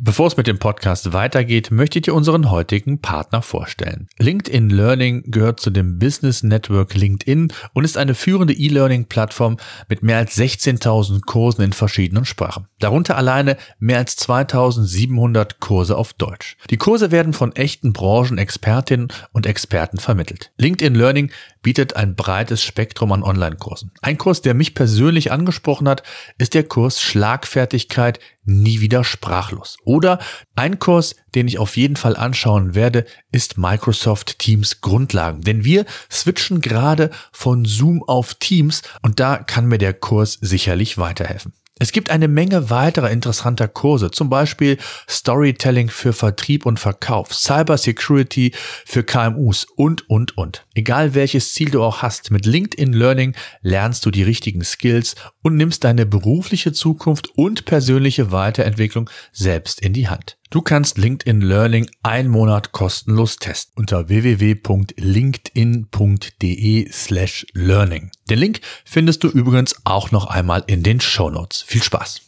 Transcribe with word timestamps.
Bevor 0.00 0.26
es 0.26 0.36
mit 0.36 0.48
dem 0.48 0.58
Podcast 0.58 1.12
weitergeht, 1.12 1.70
möchte 1.70 2.00
ich 2.00 2.06
dir 2.06 2.14
unseren 2.14 2.50
heutigen 2.50 3.00
Partner 3.00 3.42
vorstellen. 3.42 4.08
LinkedIn 4.18 4.68
Learning 4.68 5.22
gehört 5.30 5.60
zu 5.60 5.70
dem 5.70 6.00
Business 6.00 6.42
Network 6.42 6.94
LinkedIn 6.94 7.52
und 7.74 7.84
ist 7.84 7.96
eine 7.96 8.16
führende 8.16 8.54
E-Learning-Plattform 8.54 9.56
mit 9.88 10.02
mehr 10.02 10.18
als 10.18 10.36
16.000 10.36 11.20
Kursen 11.20 11.62
in 11.62 11.72
verschiedenen 11.72 12.24
Sprachen. 12.24 12.66
Darunter 12.80 13.16
alleine 13.16 13.56
mehr 13.78 13.98
als 13.98 14.18
2.700 14.18 15.60
Kurse 15.60 15.96
auf 15.96 16.12
Deutsch. 16.12 16.56
Die 16.70 16.76
Kurse 16.76 17.12
werden 17.12 17.32
von 17.32 17.54
echten 17.54 17.92
Branchenexpertinnen 17.92 19.08
und 19.30 19.46
Experten 19.46 19.98
vermittelt. 19.98 20.50
LinkedIn 20.58 20.96
Learning 20.96 21.30
bietet 21.62 21.94
ein 21.94 22.16
breites 22.16 22.64
Spektrum 22.64 23.12
an 23.12 23.22
Online-Kursen. 23.22 23.92
Ein 24.02 24.18
Kurs, 24.18 24.42
der 24.42 24.54
mich 24.54 24.74
persönlich 24.74 25.30
angesprochen 25.30 25.88
hat, 25.88 26.02
ist 26.36 26.54
der 26.54 26.64
Kurs 26.64 27.00
Schlagfertigkeit 27.00 28.18
nie 28.44 28.80
wieder 28.80 29.04
sprachlos. 29.04 29.78
Oder 29.84 30.18
ein 30.56 30.78
Kurs, 30.78 31.14
den 31.34 31.48
ich 31.48 31.58
auf 31.58 31.76
jeden 31.76 31.96
Fall 31.96 32.16
anschauen 32.16 32.74
werde, 32.74 33.04
ist 33.32 33.58
Microsoft 33.58 34.38
Teams 34.38 34.80
Grundlagen. 34.80 35.42
Denn 35.42 35.64
wir 35.64 35.84
switchen 36.10 36.60
gerade 36.60 37.10
von 37.32 37.64
Zoom 37.64 38.02
auf 38.02 38.34
Teams 38.34 38.82
und 39.02 39.20
da 39.20 39.38
kann 39.38 39.66
mir 39.66 39.78
der 39.78 39.94
Kurs 39.94 40.38
sicherlich 40.40 40.98
weiterhelfen. 40.98 41.52
Es 41.80 41.90
gibt 41.90 42.08
eine 42.10 42.28
Menge 42.28 42.70
weiterer 42.70 43.10
interessanter 43.10 43.66
Kurse, 43.66 44.12
zum 44.12 44.30
Beispiel 44.30 44.78
Storytelling 45.10 45.88
für 45.88 46.12
Vertrieb 46.12 46.66
und 46.66 46.78
Verkauf, 46.78 47.34
Cyber 47.34 47.78
Security 47.78 48.52
für 48.84 49.02
KMUs 49.02 49.66
und, 49.74 50.08
und, 50.08 50.38
und. 50.38 50.64
Egal 50.74 51.14
welches 51.14 51.52
Ziel 51.52 51.70
du 51.70 51.82
auch 51.82 52.00
hast, 52.00 52.30
mit 52.30 52.46
LinkedIn 52.46 52.92
Learning 52.92 53.34
lernst 53.62 54.06
du 54.06 54.12
die 54.12 54.22
richtigen 54.22 54.62
Skills 54.62 55.16
und 55.42 55.56
nimmst 55.56 55.82
deine 55.82 56.06
berufliche 56.06 56.72
Zukunft 56.72 57.36
und 57.36 57.64
persönliche 57.64 58.30
Weiterentwicklung 58.30 59.10
selbst 59.32 59.80
in 59.80 59.92
die 59.92 60.06
Hand. 60.08 60.36
Du 60.50 60.60
kannst 60.62 60.98
LinkedIn 60.98 61.40
Learning 61.40 61.88
einen 62.02 62.28
Monat 62.28 62.72
kostenlos 62.72 63.38
testen 63.38 63.72
unter 63.76 64.08
www.linkedin.de 64.08 66.92
slash 66.92 67.46
learning. 67.54 68.10
Den 68.30 68.38
Link 68.38 68.60
findest 68.84 69.24
du 69.24 69.28
übrigens 69.28 69.74
auch 69.84 70.12
noch 70.12 70.26
einmal 70.26 70.62
in 70.66 70.82
den 70.82 71.00
Show 71.00 71.30
Notes. 71.30 71.62
Viel 71.62 71.82
Spaß! 71.82 72.20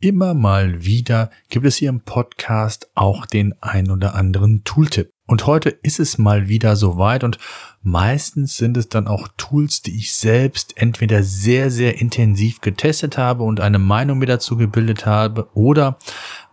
Immer 0.00 0.32
mal 0.34 0.84
wieder 0.84 1.30
gibt 1.48 1.64
es 1.64 1.76
hier 1.76 1.88
im 1.88 2.00
Podcast 2.00 2.90
auch 2.96 3.24
den 3.24 3.54
ein 3.60 3.88
oder 3.88 4.16
anderen 4.16 4.64
Tooltip. 4.64 5.12
Und 5.28 5.46
heute 5.46 5.70
ist 5.70 6.00
es 6.00 6.18
mal 6.18 6.48
wieder 6.48 6.74
soweit 6.74 7.22
und 7.22 7.38
meistens 7.80 8.56
sind 8.56 8.76
es 8.76 8.88
dann 8.88 9.06
auch 9.06 9.28
Tools, 9.36 9.80
die 9.80 9.96
ich 9.96 10.12
selbst 10.12 10.76
entweder 10.76 11.22
sehr, 11.22 11.70
sehr 11.70 12.00
intensiv 12.00 12.60
getestet 12.60 13.16
habe 13.16 13.44
und 13.44 13.60
eine 13.60 13.78
Meinung 13.78 14.18
mir 14.18 14.26
dazu 14.26 14.56
gebildet 14.56 15.06
habe 15.06 15.48
oder 15.54 15.98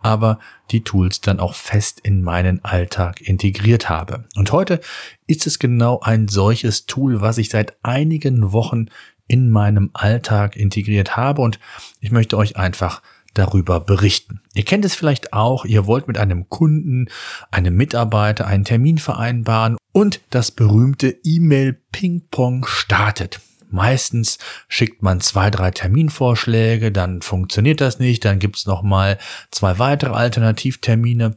aber 0.02 0.38
die 0.70 0.82
Tools 0.82 1.20
dann 1.20 1.40
auch 1.40 1.54
fest 1.54 2.00
in 2.00 2.22
meinen 2.22 2.64
Alltag 2.64 3.20
integriert 3.20 3.88
habe. 3.88 4.24
Und 4.36 4.52
heute 4.52 4.80
ist 5.26 5.46
es 5.46 5.58
genau 5.58 6.00
ein 6.00 6.28
solches 6.28 6.86
Tool, 6.86 7.20
was 7.20 7.38
ich 7.38 7.50
seit 7.50 7.76
einigen 7.82 8.52
Wochen 8.52 8.86
in 9.26 9.50
meinem 9.50 9.90
Alltag 9.92 10.56
integriert 10.56 11.16
habe 11.16 11.42
und 11.42 11.60
ich 12.00 12.10
möchte 12.10 12.36
euch 12.36 12.56
einfach 12.56 13.02
darüber 13.34 13.78
berichten. 13.78 14.40
Ihr 14.54 14.64
kennt 14.64 14.84
es 14.84 14.94
vielleicht 14.94 15.32
auch, 15.32 15.64
ihr 15.64 15.86
wollt 15.86 16.08
mit 16.08 16.18
einem 16.18 16.48
Kunden, 16.48 17.06
einem 17.52 17.76
Mitarbeiter 17.76 18.46
einen 18.46 18.64
Termin 18.64 18.98
vereinbaren 18.98 19.76
und 19.92 20.20
das 20.30 20.50
berühmte 20.50 21.16
E-Mail-Ping-Pong 21.22 22.66
startet. 22.66 23.40
Meistens 23.72 24.38
schickt 24.68 25.02
man 25.02 25.20
zwei, 25.20 25.50
drei 25.50 25.70
Terminvorschläge, 25.70 26.92
dann 26.92 27.22
funktioniert 27.22 27.80
das 27.80 27.98
nicht, 27.98 28.24
dann 28.24 28.38
gibt's 28.38 28.66
noch 28.66 28.82
mal 28.82 29.18
zwei 29.50 29.78
weitere 29.78 30.12
Alternativtermine 30.12 31.36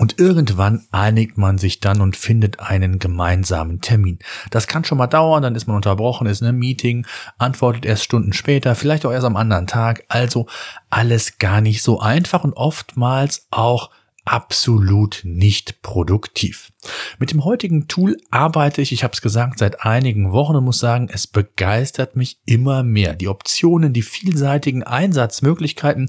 und 0.00 0.18
irgendwann 0.18 0.86
einigt 0.92 1.36
man 1.36 1.58
sich 1.58 1.80
dann 1.80 2.00
und 2.00 2.16
findet 2.16 2.58
einen 2.58 2.98
gemeinsamen 2.98 3.82
Termin. 3.82 4.18
Das 4.50 4.66
kann 4.66 4.82
schon 4.82 4.96
mal 4.96 5.06
dauern, 5.06 5.42
dann 5.42 5.54
ist 5.54 5.66
man 5.66 5.76
unterbrochen, 5.76 6.26
ist 6.26 6.40
in 6.40 6.48
einem 6.48 6.58
Meeting, 6.58 7.06
antwortet 7.36 7.84
erst 7.84 8.04
Stunden 8.04 8.32
später, 8.32 8.74
vielleicht 8.74 9.04
auch 9.04 9.12
erst 9.12 9.26
am 9.26 9.36
anderen 9.36 9.66
Tag. 9.66 10.04
Also 10.08 10.46
alles 10.88 11.36
gar 11.36 11.60
nicht 11.60 11.82
so 11.82 12.00
einfach 12.00 12.44
und 12.44 12.54
oftmals 12.54 13.46
auch 13.50 13.90
absolut 14.24 15.20
nicht 15.24 15.82
produktiv. 15.82 16.72
Mit 17.18 17.30
dem 17.30 17.44
heutigen 17.44 17.88
Tool 17.88 18.16
arbeite 18.30 18.80
ich, 18.82 18.92
ich 18.92 19.04
habe 19.04 19.12
es 19.12 19.22
gesagt, 19.22 19.58
seit 19.58 19.84
einigen 19.84 20.32
Wochen 20.32 20.56
und 20.56 20.64
muss 20.64 20.78
sagen, 20.78 21.08
es 21.12 21.26
begeistert 21.26 22.16
mich 22.16 22.40
immer 22.46 22.82
mehr. 22.82 23.14
Die 23.14 23.28
Optionen, 23.28 23.92
die 23.92 24.02
vielseitigen 24.02 24.82
Einsatzmöglichkeiten, 24.82 26.08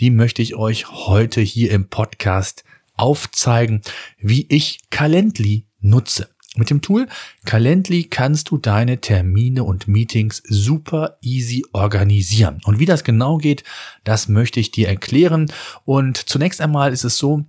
die 0.00 0.10
möchte 0.10 0.42
ich 0.42 0.56
euch 0.56 0.90
heute 0.90 1.40
hier 1.40 1.70
im 1.70 1.88
Podcast 1.88 2.64
aufzeigen, 2.96 3.82
wie 4.18 4.46
ich 4.48 4.80
Calendly 4.90 5.66
nutze. 5.80 6.28
Mit 6.56 6.68
dem 6.68 6.80
Tool 6.80 7.06
Calendly 7.44 8.04
kannst 8.04 8.50
du 8.50 8.58
deine 8.58 9.00
Termine 9.00 9.62
und 9.62 9.86
Meetings 9.86 10.42
super 10.48 11.16
easy 11.22 11.64
organisieren. 11.72 12.60
Und 12.64 12.80
wie 12.80 12.86
das 12.86 13.04
genau 13.04 13.38
geht, 13.38 13.62
das 14.02 14.28
möchte 14.28 14.58
ich 14.58 14.72
dir 14.72 14.88
erklären. 14.88 15.52
Und 15.84 16.16
zunächst 16.16 16.60
einmal 16.60 16.92
ist 16.92 17.04
es 17.04 17.18
so, 17.18 17.44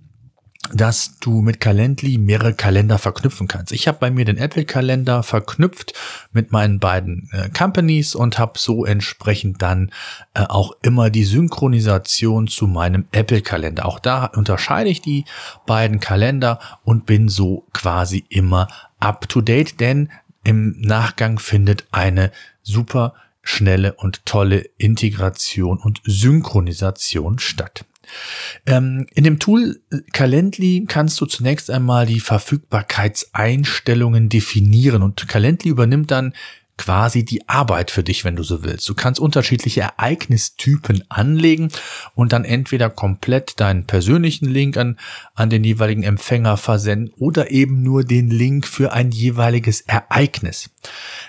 dass 0.72 1.18
du 1.18 1.40
mit 1.40 1.60
Calendly 1.60 2.18
mehrere 2.18 2.54
Kalender 2.54 2.98
verknüpfen 2.98 3.48
kannst. 3.48 3.72
Ich 3.72 3.88
habe 3.88 3.98
bei 3.98 4.10
mir 4.10 4.24
den 4.24 4.38
Apple-Kalender 4.38 5.22
verknüpft 5.22 5.92
mit 6.32 6.52
meinen 6.52 6.78
beiden 6.78 7.28
äh, 7.32 7.48
Companies 7.50 8.14
und 8.14 8.38
habe 8.38 8.58
so 8.58 8.84
entsprechend 8.84 9.60
dann 9.60 9.90
äh, 10.34 10.44
auch 10.48 10.72
immer 10.82 11.10
die 11.10 11.24
Synchronisation 11.24 12.46
zu 12.46 12.68
meinem 12.68 13.06
Apple-Kalender. 13.10 13.84
Auch 13.84 13.98
da 13.98 14.26
unterscheide 14.26 14.88
ich 14.88 15.02
die 15.02 15.24
beiden 15.66 15.98
Kalender 15.98 16.60
und 16.84 17.06
bin 17.06 17.28
so 17.28 17.66
quasi 17.72 18.24
immer 18.28 18.68
up-to-date, 19.02 19.80
denn 19.80 20.10
im 20.44 20.80
Nachgang 20.80 21.38
findet 21.38 21.86
eine 21.92 22.32
super 22.62 23.14
schnelle 23.42 23.92
und 23.94 24.24
tolle 24.24 24.64
Integration 24.78 25.78
und 25.78 26.00
Synchronisation 26.04 27.38
statt. 27.38 27.84
Ähm, 28.66 29.06
in 29.14 29.22
dem 29.24 29.38
Tool 29.38 29.80
äh, 29.90 30.00
Calendly 30.12 30.84
kannst 30.86 31.18
du 31.20 31.26
zunächst 31.26 31.70
einmal 31.70 32.06
die 32.06 32.20
Verfügbarkeitseinstellungen 32.20 34.28
definieren 34.28 35.02
und 35.02 35.26
Calendly 35.28 35.70
übernimmt 35.70 36.10
dann 36.10 36.34
quasi 36.78 37.24
die 37.24 37.48
Arbeit 37.48 37.90
für 37.90 38.02
dich, 38.02 38.24
wenn 38.24 38.36
du 38.36 38.42
so 38.42 38.64
willst. 38.64 38.88
Du 38.88 38.94
kannst 38.94 39.20
unterschiedliche 39.20 39.82
Ereignistypen 39.82 41.04
anlegen 41.08 41.68
und 42.14 42.32
dann 42.32 42.44
entweder 42.44 42.90
komplett 42.90 43.60
deinen 43.60 43.86
persönlichen 43.86 44.48
Link 44.48 44.76
an, 44.76 44.98
an 45.34 45.50
den 45.50 45.64
jeweiligen 45.64 46.02
Empfänger 46.02 46.56
versenden 46.56 47.12
oder 47.16 47.50
eben 47.50 47.82
nur 47.82 48.04
den 48.04 48.30
Link 48.30 48.66
für 48.66 48.92
ein 48.92 49.10
jeweiliges 49.10 49.82
Ereignis. 49.82 50.70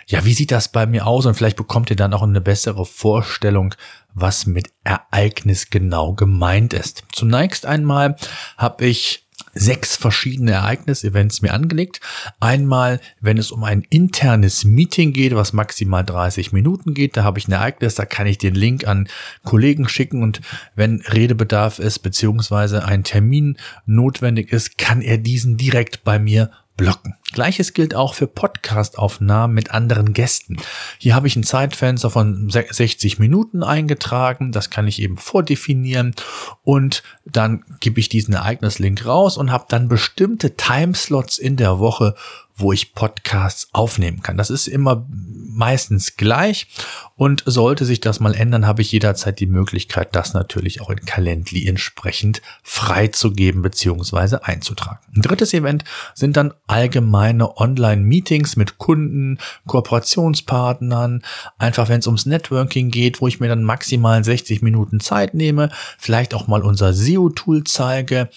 Ja, 0.07 0.25
wie 0.25 0.33
sieht 0.33 0.51
das 0.51 0.69
bei 0.69 0.85
mir 0.85 1.05
aus? 1.05 1.25
Und 1.25 1.35
vielleicht 1.35 1.57
bekommt 1.57 1.89
ihr 1.89 1.95
dann 1.95 2.13
auch 2.13 2.23
eine 2.23 2.41
bessere 2.41 2.85
Vorstellung, 2.85 3.75
was 4.13 4.45
mit 4.45 4.69
Ereignis 4.83 5.69
genau 5.69 6.13
gemeint 6.13 6.73
ist. 6.73 7.03
Zunächst 7.11 7.65
einmal 7.65 8.15
habe 8.57 8.85
ich 8.85 9.22
sechs 9.53 9.95
verschiedene 9.95 10.51
Ereignis-Events 10.51 11.41
mir 11.41 11.53
angelegt. 11.53 11.99
Einmal, 12.39 12.99
wenn 13.21 13.37
es 13.37 13.51
um 13.51 13.63
ein 13.63 13.83
internes 13.89 14.63
Meeting 14.63 15.13
geht, 15.13 15.35
was 15.35 15.53
maximal 15.53 16.03
30 16.03 16.51
Minuten 16.51 16.93
geht, 16.93 17.17
da 17.17 17.23
habe 17.23 17.39
ich 17.39 17.47
ein 17.47 17.53
Ereignis, 17.53 17.95
da 17.95 18.05
kann 18.05 18.27
ich 18.27 18.37
den 18.37 18.55
Link 18.55 18.87
an 18.87 19.07
Kollegen 19.43 19.87
schicken 19.87 20.23
und 20.23 20.41
wenn 20.75 21.01
Redebedarf 21.01 21.79
ist, 21.79 21.99
beziehungsweise 21.99 22.85
ein 22.85 23.03
Termin 23.03 23.57
notwendig 23.85 24.51
ist, 24.51 24.77
kann 24.77 25.01
er 25.01 25.17
diesen 25.17 25.57
direkt 25.57 26.03
bei 26.03 26.19
mir 26.19 26.51
blocken. 26.75 27.15
Gleiches 27.31 27.73
gilt 27.73 27.95
auch 27.95 28.13
für 28.13 28.27
Podcast-Aufnahmen 28.27 29.53
mit 29.53 29.71
anderen 29.71 30.13
Gästen. 30.13 30.57
Hier 30.97 31.15
habe 31.15 31.27
ich 31.27 31.35
ein 31.35 31.43
Zeitfenster 31.43 32.09
von 32.09 32.49
60 32.49 33.19
Minuten 33.19 33.63
eingetragen. 33.63 34.51
Das 34.51 34.69
kann 34.69 34.87
ich 34.87 35.01
eben 35.01 35.17
vordefinieren 35.17 36.15
und 36.63 37.03
dann 37.25 37.63
gebe 37.79 37.99
ich 37.99 38.09
diesen 38.09 38.33
Ereignislink 38.33 39.05
raus 39.05 39.37
und 39.37 39.51
habe 39.51 39.65
dann 39.69 39.87
bestimmte 39.87 40.55
Timeslots 40.55 41.37
in 41.37 41.57
der 41.57 41.79
Woche, 41.79 42.15
wo 42.55 42.71
ich 42.71 42.93
Podcasts 42.93 43.69
aufnehmen 43.71 44.21
kann. 44.21 44.37
Das 44.37 44.49
ist 44.49 44.67
immer 44.67 45.07
meistens 45.09 46.17
gleich 46.17 46.67
und 47.15 47.43
sollte 47.45 47.85
sich 47.85 47.99
das 47.99 48.19
mal 48.19 48.33
ändern, 48.33 48.65
habe 48.65 48.81
ich 48.81 48.91
jederzeit 48.91 49.39
die 49.39 49.45
Möglichkeit, 49.45 50.15
das 50.15 50.33
natürlich 50.33 50.81
auch 50.81 50.89
in 50.89 51.05
Calendly 51.05 51.67
entsprechend 51.67 52.41
freizugeben 52.63 53.61
bzw. 53.61 54.37
einzutragen. 54.41 54.99
Ein 55.15 55.21
drittes 55.21 55.53
Event 55.53 55.83
sind 56.15 56.37
dann 56.37 56.53
allgemeine 56.67 57.57
Online-Meetings 57.57 58.55
mit 58.55 58.77
Kunden, 58.77 59.37
Kooperationspartnern, 59.67 61.23
einfach 61.57 61.89
wenn 61.89 61.99
es 61.99 62.07
ums 62.07 62.25
Networking 62.25 62.89
geht, 62.89 63.21
wo 63.21 63.27
ich 63.27 63.39
mir 63.39 63.47
dann 63.47 63.63
maximal 63.63 64.23
60 64.23 64.61
Minuten 64.61 64.99
Zeit 64.99 65.33
nehme, 65.33 65.69
vielleicht 65.97 66.33
auch 66.33 66.47
mal 66.47 66.61
unser 66.61 66.93
SEO-Tool 66.93 67.63
zeige 67.63 68.29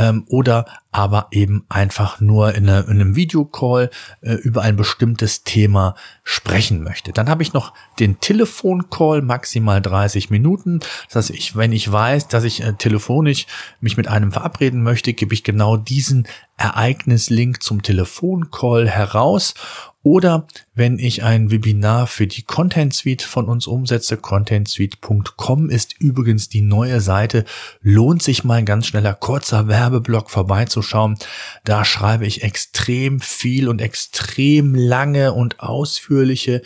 ähm, 0.00 0.24
oder 0.28 0.64
aber 0.92 1.28
eben 1.30 1.64
einfach 1.68 2.20
nur 2.20 2.54
in, 2.54 2.68
eine, 2.68 2.80
in 2.80 2.92
einem 2.92 3.14
Videocall 3.14 3.90
äh, 4.22 4.32
über 4.32 4.62
ein 4.62 4.74
bestimmtes 4.74 5.44
Thema 5.44 5.94
sprechen 6.24 6.82
möchte. 6.82 7.12
Dann 7.12 7.28
habe 7.28 7.42
ich 7.42 7.52
noch 7.52 7.74
den 8.00 8.18
Telefoncall, 8.18 9.22
maximal 9.22 9.80
30 9.80 10.30
Minuten. 10.30 10.80
Das 11.06 11.16
heißt, 11.16 11.30
ich, 11.30 11.54
wenn 11.54 11.72
ich 11.72 11.92
weiß, 11.92 12.28
dass 12.28 12.44
ich 12.44 12.62
äh, 12.62 12.72
telefonisch 12.72 13.46
mich 13.80 13.96
mit 13.96 14.08
einem 14.08 14.32
verabreden 14.32 14.82
möchte, 14.82 15.12
gebe 15.12 15.34
ich 15.34 15.44
genau 15.44 15.76
diesen 15.76 16.26
Ereignislink 16.60 17.62
zum 17.62 17.82
Telefoncall 17.82 18.88
heraus 18.88 19.54
oder 20.02 20.46
wenn 20.74 20.98
ich 20.98 21.24
ein 21.24 21.50
Webinar 21.50 22.06
für 22.06 22.26
die 22.26 22.42
Content 22.42 22.94
Suite 22.94 23.22
von 23.22 23.46
uns 23.46 23.66
umsetze, 23.66 24.16
contentsuite.com 24.16 25.68
ist 25.68 25.94
übrigens 26.00 26.48
die 26.48 26.62
neue 26.62 27.00
Seite. 27.00 27.44
Lohnt 27.82 28.22
sich 28.22 28.42
mal 28.42 28.54
ein 28.54 28.64
ganz 28.64 28.86
schneller 28.86 29.12
kurzer 29.12 29.68
Werbeblock 29.68 30.30
vorbeizuschauen. 30.30 31.18
Da 31.64 31.84
schreibe 31.84 32.26
ich 32.26 32.42
extrem 32.42 33.20
viel 33.20 33.68
und 33.68 33.82
extrem 33.82 34.74
lange 34.74 35.34
und 35.34 35.60
ausführliche 35.60 36.62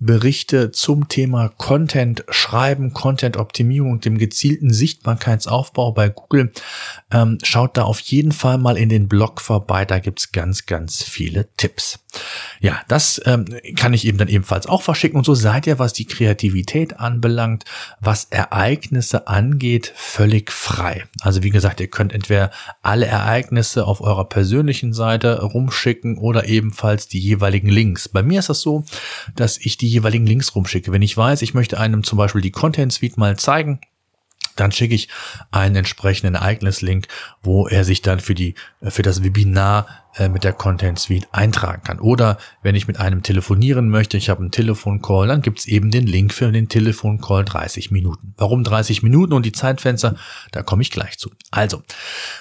Berichte 0.00 0.70
zum 0.72 1.08
Thema 1.08 1.50
Content 1.50 2.24
schreiben, 2.30 2.94
Content 2.94 3.36
Optimierung 3.36 3.92
und 3.92 4.06
dem 4.06 4.16
gezielten 4.16 4.72
Sichtbarkeitsaufbau 4.72 5.92
bei 5.92 6.08
Google. 6.08 6.52
Ähm, 7.12 7.36
schaut 7.42 7.76
da 7.76 7.84
auf 7.84 8.00
jeden 8.00 8.32
Fall 8.32 8.56
mal 8.56 8.78
in 8.78 8.88
den 8.88 9.08
Blog 9.08 9.42
vorbei. 9.42 9.84
Da 9.84 9.98
gibt's 9.98 10.32
ganz, 10.32 10.64
ganz 10.64 11.02
viele 11.02 11.48
Tipps. 11.58 11.98
Ja, 12.60 12.80
das 12.88 13.20
ähm, 13.26 13.44
kann 13.76 13.92
ich 13.92 14.06
eben 14.06 14.16
dann 14.16 14.28
ebenfalls 14.28 14.66
auch 14.66 14.82
verschicken. 14.82 15.18
Und 15.18 15.24
so 15.24 15.34
seid 15.34 15.66
ihr, 15.66 15.78
was 15.78 15.92
die 15.92 16.06
Kreativität 16.06 16.98
anbelangt, 16.98 17.64
was 18.00 18.24
Ereignisse 18.24 19.28
angeht, 19.28 19.92
völlig 19.94 20.50
frei. 20.50 21.04
Also 21.20 21.42
wie 21.42 21.50
gesagt, 21.50 21.78
ihr 21.80 21.88
könnt 21.88 22.12
entweder 22.12 22.50
alle 22.82 23.06
Ereignisse 23.06 23.86
auf 23.86 24.00
eurer 24.00 24.28
persönlichen 24.28 24.94
Seite 24.94 25.42
rumschicken 25.42 26.16
oder 26.16 26.48
ebenfalls 26.48 27.06
die 27.06 27.20
jeweiligen 27.20 27.68
Links. 27.68 28.08
Bei 28.08 28.22
mir 28.22 28.38
ist 28.38 28.48
das 28.48 28.62
so, 28.62 28.84
dass 29.36 29.58
ich 29.58 29.76
die 29.76 29.89
jeweiligen 29.90 30.26
Links 30.26 30.54
rumschicke. 30.54 30.92
Wenn 30.92 31.02
ich 31.02 31.16
weiß, 31.16 31.42
ich 31.42 31.54
möchte 31.54 31.78
einem 31.78 32.02
zum 32.04 32.18
Beispiel 32.18 32.40
die 32.40 32.50
Content 32.50 32.92
Suite 32.92 33.18
mal 33.18 33.36
zeigen, 33.36 33.80
dann 34.56 34.72
schicke 34.72 34.94
ich 34.94 35.08
einen 35.50 35.76
entsprechenden 35.76 36.34
Ereignislink, 36.34 37.08
wo 37.42 37.66
er 37.66 37.84
sich 37.84 38.02
dann 38.02 38.20
für 38.20 38.34
die 38.34 38.54
für 38.82 39.02
das 39.02 39.22
Webinar 39.22 39.86
äh, 40.16 40.28
mit 40.28 40.44
der 40.44 40.52
Content 40.52 40.98
Suite 40.98 41.28
eintragen 41.32 41.82
kann. 41.82 42.00
Oder 42.00 42.38
wenn 42.62 42.74
ich 42.74 42.88
mit 42.88 42.98
einem 42.98 43.22
telefonieren 43.22 43.88
möchte, 43.88 44.16
ich 44.16 44.28
habe 44.28 44.40
einen 44.40 44.50
Telefoncall, 44.50 45.28
dann 45.28 45.42
gibt's 45.42 45.66
eben 45.66 45.90
den 45.90 46.06
Link 46.06 46.34
für 46.34 46.50
den 46.50 46.68
Telefoncall 46.68 47.44
30 47.44 47.90
Minuten. 47.90 48.34
Warum 48.36 48.64
30 48.64 49.02
Minuten 49.02 49.32
und 49.32 49.46
die 49.46 49.52
Zeitfenster? 49.52 50.16
Da 50.52 50.62
komme 50.62 50.82
ich 50.82 50.90
gleich 50.90 51.18
zu. 51.18 51.30
Also, 51.50 51.82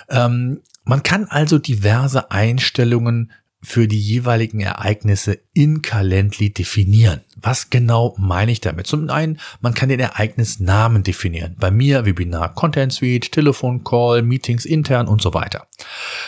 ähm, 0.09 0.61
man 0.83 1.03
kann 1.03 1.25
also 1.25 1.59
diverse 1.59 2.31
Einstellungen 2.31 3.31
für 3.61 3.87
die 3.87 3.99
jeweiligen 3.99 4.61
Ereignisse 4.61 5.39
in 5.59 5.81
Calendly 5.81 6.53
definieren. 6.53 7.19
Was 7.35 7.69
genau 7.69 8.15
meine 8.17 8.49
ich 8.49 8.61
damit? 8.61 8.87
Zum 8.87 9.09
einen, 9.09 9.39
man 9.59 9.73
kann 9.73 9.89
den 9.89 9.99
Ereignisnamen 9.99 11.03
definieren. 11.03 11.57
Bei 11.59 11.69
mir 11.69 12.05
Webinar 12.05 12.53
Content 12.53 12.93
Suite, 12.93 13.29
Telefon 13.29 13.83
Call, 13.83 14.21
Meetings 14.21 14.63
intern 14.63 15.09
und 15.09 15.21
so 15.21 15.33
weiter. 15.33 15.67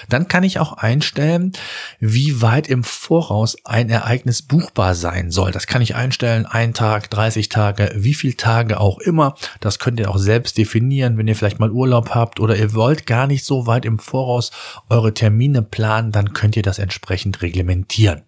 Dann 0.10 0.28
kann 0.28 0.44
ich 0.44 0.60
auch 0.60 0.74
einstellen, 0.74 1.54
wie 2.01 2.42
weit 2.42 2.68
im 2.68 2.83
Voraus 2.83 3.56
ein 3.63 3.89
Ereignis 3.89 4.42
buchbar 4.42 4.95
sein 4.95 5.31
soll. 5.31 5.51
Das 5.51 5.66
kann 5.66 5.81
ich 5.81 5.95
einstellen, 5.95 6.45
ein 6.45 6.74
Tag, 6.74 7.10
30 7.10 7.48
Tage, 7.48 7.92
wie 7.95 8.13
viel 8.13 8.34
Tage 8.34 8.81
auch 8.81 9.00
immer. 9.00 9.36
Das 9.62 9.80
könnt 9.80 10.00
ihr 10.01 10.10
auch 10.10 10.18
selbst 10.18 10.57
definieren, 10.57 11.18
wenn 11.18 11.27
ihr 11.27 11.38
vielleicht 11.38 11.60
mal 11.60 11.72
Urlaub 11.72 12.10
habt 12.10 12.42
oder 12.42 12.57
ihr 12.57 12.74
wollt 12.74 13.07
gar 13.07 13.27
nicht 13.27 13.45
so 13.45 13.66
weit 13.66 13.86
im 13.86 13.98
Voraus 13.98 14.51
eure 14.89 15.13
Termine 15.13 15.62
planen, 15.62 16.12
dann 16.12 16.34
könnt 16.34 16.57
ihr 16.57 16.63
das 16.63 16.80
entsprechend 16.80 17.42
reglementieren. 17.42 18.24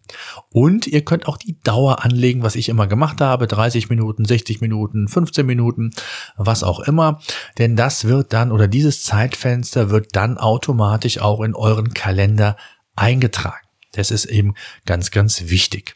Und 0.50 0.93
ihr 0.94 1.04
könnt 1.04 1.28
auch 1.28 1.38
die 1.38 1.60
Dauer 1.64 2.06
anlegen, 2.06 2.44
was 2.44 2.56
ich 2.56 2.70
immer 2.70 2.88
gemacht 2.88 3.20
habe, 3.20 3.48
30 3.48 3.90
Minuten, 3.90 4.26
60 4.26 4.62
Minuten, 4.62 5.08
15 5.08 5.46
Minuten, 5.46 5.92
was 6.38 6.64
auch 6.64 6.80
immer. 6.80 7.20
Denn 7.58 7.76
das 7.76 8.06
wird 8.06 8.32
dann 8.32 8.52
oder 8.52 8.68
dieses 8.68 9.04
Zeitfenster 9.04 9.90
wird 9.90 10.16
dann 10.16 10.38
automatisch 10.38 11.20
auch 11.20 11.42
in 11.42 11.56
euren 11.56 11.94
Kalender 11.94 12.56
eingetragen. 12.96 13.68
Das 13.94 14.12
ist 14.12 14.26
eben 14.26 14.54
ganz, 14.86 15.12
ganz 15.12 15.50
wichtig. 15.50 15.96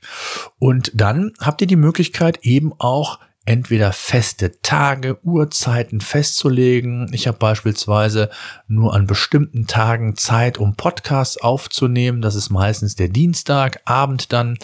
Und 0.59 0.91
dann 0.95 1.33
habt 1.39 1.61
ihr 1.61 1.67
die 1.67 1.75
Möglichkeit 1.75 2.39
eben 2.43 2.73
auch 2.79 3.19
entweder 3.47 3.93
feste 3.93 4.61
Tage, 4.61 5.17
Uhrzeiten 5.23 6.01
festzulegen. 6.01 7.09
Ich 7.13 7.27
habe 7.27 7.37
beispielsweise 7.37 8.29
nur 8.67 8.93
an 8.93 9.07
bestimmten 9.07 9.67
Tagen 9.67 10.17
Zeit, 10.17 10.57
um 10.57 10.75
Podcasts 10.75 11.37
aufzunehmen. 11.41 12.21
Das 12.21 12.35
ist 12.35 12.49
meistens 12.49 12.95
der 12.95 13.07
Dienstag, 13.07 13.81
Abend 13.85 14.33
dann. 14.33 14.59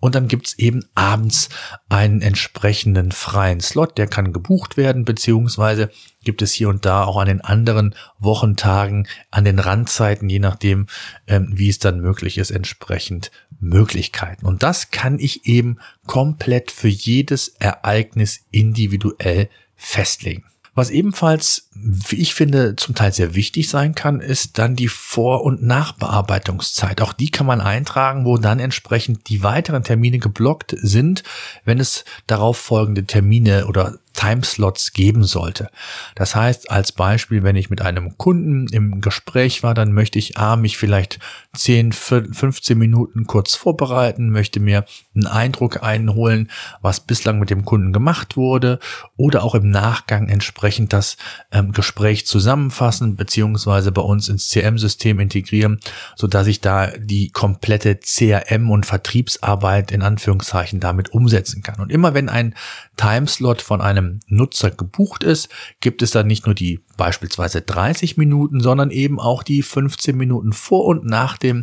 Und 0.00 0.14
dann 0.14 0.28
gibt's 0.28 0.58
eben 0.58 0.84
abends 0.94 1.48
einen 1.88 2.20
entsprechenden 2.20 3.10
freien 3.10 3.60
Slot, 3.60 3.96
der 3.96 4.06
kann 4.06 4.34
gebucht 4.34 4.76
werden, 4.76 5.06
beziehungsweise 5.06 5.90
gibt 6.26 6.42
es 6.42 6.52
hier 6.52 6.68
und 6.68 6.84
da 6.84 7.04
auch 7.04 7.16
an 7.16 7.28
den 7.28 7.40
anderen 7.40 7.94
Wochentagen, 8.18 9.08
an 9.30 9.44
den 9.44 9.58
Randzeiten, 9.58 10.28
je 10.28 10.40
nachdem, 10.40 10.88
ähm, 11.26 11.48
wie 11.52 11.70
es 11.70 11.78
dann 11.78 12.00
möglich 12.00 12.36
ist, 12.36 12.50
entsprechend 12.50 13.30
Möglichkeiten. 13.58 14.44
Und 14.44 14.62
das 14.62 14.90
kann 14.90 15.18
ich 15.18 15.46
eben 15.46 15.78
komplett 16.06 16.70
für 16.70 16.88
jedes 16.88 17.48
Ereignis 17.48 18.44
individuell 18.50 19.48
festlegen. 19.76 20.44
Was 20.76 20.90
ebenfalls, 20.90 21.70
wie 21.72 22.16
ich 22.16 22.34
finde, 22.34 22.76
zum 22.76 22.94
Teil 22.94 23.10
sehr 23.10 23.34
wichtig 23.34 23.70
sein 23.70 23.94
kann, 23.94 24.20
ist 24.20 24.58
dann 24.58 24.76
die 24.76 24.88
Vor- 24.88 25.42
und 25.42 25.62
Nachbearbeitungszeit. 25.62 27.00
Auch 27.00 27.14
die 27.14 27.30
kann 27.30 27.46
man 27.46 27.62
eintragen, 27.62 28.26
wo 28.26 28.36
dann 28.36 28.60
entsprechend 28.60 29.30
die 29.30 29.42
weiteren 29.42 29.84
Termine 29.84 30.18
geblockt 30.18 30.76
sind, 30.78 31.22
wenn 31.64 31.80
es 31.80 32.04
darauf 32.26 32.58
folgende 32.58 33.06
Termine 33.06 33.68
oder 33.68 33.98
Timeslots 34.16 34.92
geben 34.92 35.24
sollte. 35.24 35.68
Das 36.14 36.34
heißt, 36.34 36.70
als 36.70 36.90
Beispiel, 36.90 37.44
wenn 37.44 37.54
ich 37.54 37.70
mit 37.70 37.82
einem 37.82 38.16
Kunden 38.18 38.66
im 38.68 39.00
Gespräch 39.00 39.62
war, 39.62 39.74
dann 39.74 39.92
möchte 39.92 40.18
ich 40.18 40.38
A, 40.38 40.56
mich 40.56 40.78
vielleicht 40.78 41.20
10, 41.54 41.92
15 41.92 42.76
Minuten 42.76 43.26
kurz 43.26 43.54
vorbereiten, 43.54 44.30
möchte 44.30 44.58
mir 44.58 44.84
einen 45.14 45.26
Eindruck 45.26 45.82
einholen, 45.82 46.50
was 46.80 47.00
bislang 47.00 47.38
mit 47.38 47.50
dem 47.50 47.64
Kunden 47.64 47.92
gemacht 47.92 48.36
wurde 48.36 48.80
oder 49.16 49.44
auch 49.44 49.54
im 49.54 49.70
Nachgang 49.70 50.28
entsprechend 50.28 50.92
das 50.92 51.16
ähm, 51.52 51.72
Gespräch 51.72 52.26
zusammenfassen 52.26 53.16
beziehungsweise 53.16 53.92
bei 53.92 54.02
uns 54.02 54.28
ins 54.28 54.48
CM-System 54.48 55.20
integrieren, 55.20 55.78
so 56.16 56.26
dass 56.26 56.46
ich 56.46 56.60
da 56.60 56.86
die 56.96 57.30
komplette 57.30 57.96
CRM 57.96 58.70
und 58.70 58.86
Vertriebsarbeit 58.86 59.92
in 59.92 60.02
Anführungszeichen 60.02 60.80
damit 60.80 61.10
umsetzen 61.10 61.62
kann. 61.62 61.80
Und 61.80 61.92
immer 61.92 62.14
wenn 62.14 62.30
ein 62.30 62.54
Timeslot 62.96 63.60
von 63.60 63.82
einem 63.82 64.05
Nutzer 64.26 64.70
gebucht 64.70 65.22
ist, 65.22 65.48
gibt 65.80 66.02
es 66.02 66.10
dann 66.10 66.26
nicht 66.26 66.46
nur 66.46 66.54
die 66.54 66.80
beispielsweise 66.96 67.62
30 67.62 68.16
Minuten, 68.16 68.60
sondern 68.60 68.90
eben 68.90 69.20
auch 69.20 69.42
die 69.42 69.62
15 69.62 70.16
Minuten 70.16 70.52
vor 70.52 70.84
und 70.86 71.04
nach 71.04 71.36
dem 71.36 71.62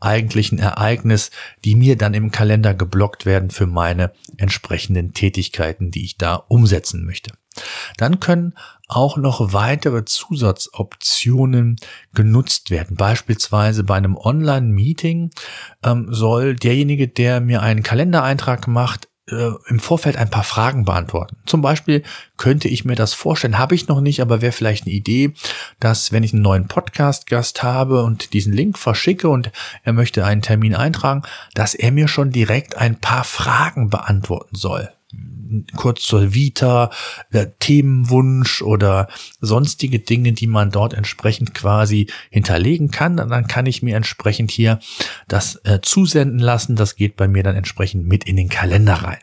eigentlichen 0.00 0.58
Ereignis, 0.58 1.30
die 1.64 1.74
mir 1.74 1.96
dann 1.96 2.14
im 2.14 2.30
Kalender 2.30 2.74
geblockt 2.74 3.26
werden 3.26 3.50
für 3.50 3.66
meine 3.66 4.12
entsprechenden 4.36 5.12
Tätigkeiten, 5.12 5.90
die 5.90 6.04
ich 6.04 6.18
da 6.18 6.34
umsetzen 6.34 7.04
möchte. 7.04 7.32
Dann 7.96 8.20
können 8.20 8.54
auch 8.88 9.16
noch 9.16 9.52
weitere 9.52 10.04
Zusatzoptionen 10.04 11.76
genutzt 12.12 12.70
werden. 12.70 12.96
Beispielsweise 12.96 13.84
bei 13.84 13.96
einem 13.96 14.16
Online-Meeting 14.16 15.30
ähm, 15.82 16.08
soll 16.10 16.56
derjenige, 16.56 17.08
der 17.08 17.40
mir 17.40 17.62
einen 17.62 17.82
Kalendereintrag 17.82 18.66
macht, 18.66 19.08
äh, 19.30 19.50
im 19.68 19.80
Vorfeld 19.80 20.16
ein 20.16 20.30
paar 20.30 20.44
Fragen 20.44 20.84
beantworten. 20.84 21.36
Zum 21.46 21.62
Beispiel 21.62 22.02
könnte 22.36 22.68
ich 22.68 22.84
mir 22.84 22.96
das 22.96 23.14
vorstellen, 23.14 23.58
habe 23.58 23.74
ich 23.74 23.88
noch 23.88 24.00
nicht, 24.00 24.20
aber 24.20 24.42
wäre 24.42 24.52
vielleicht 24.52 24.84
eine 24.86 24.94
Idee, 24.94 25.34
dass 25.80 26.12
wenn 26.12 26.22
ich 26.22 26.32
einen 26.32 26.42
neuen 26.42 26.68
Podcast-Gast 26.68 27.62
habe 27.62 28.02
und 28.04 28.32
diesen 28.32 28.52
Link 28.52 28.78
verschicke 28.78 29.28
und 29.28 29.50
er 29.82 29.92
möchte 29.92 30.24
einen 30.24 30.42
Termin 30.42 30.74
eintragen, 30.74 31.22
dass 31.54 31.74
er 31.74 31.92
mir 31.92 32.08
schon 32.08 32.30
direkt 32.30 32.76
ein 32.76 33.00
paar 33.00 33.24
Fragen 33.24 33.90
beantworten 33.90 34.56
soll 34.56 34.90
kurz 35.76 36.02
zur 36.02 36.34
Vita, 36.34 36.90
Themenwunsch 37.60 38.62
oder 38.62 39.08
sonstige 39.40 39.98
Dinge, 39.98 40.32
die 40.32 40.46
man 40.46 40.70
dort 40.70 40.94
entsprechend 40.94 41.54
quasi 41.54 42.08
hinterlegen 42.30 42.90
kann. 42.90 43.18
Und 43.18 43.30
dann 43.30 43.46
kann 43.46 43.66
ich 43.66 43.82
mir 43.82 43.96
entsprechend 43.96 44.50
hier 44.50 44.78
das 45.28 45.60
äh, 45.64 45.80
zusenden 45.82 46.38
lassen. 46.38 46.76
Das 46.76 46.96
geht 46.96 47.16
bei 47.16 47.28
mir 47.28 47.42
dann 47.42 47.56
entsprechend 47.56 48.06
mit 48.06 48.24
in 48.24 48.36
den 48.36 48.48
Kalender 48.48 48.94
rein. 48.94 49.18